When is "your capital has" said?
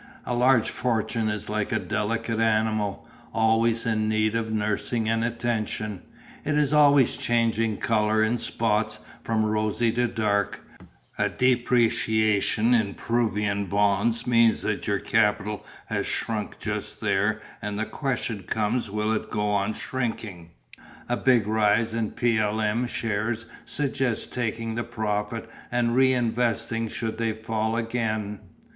14.87-16.07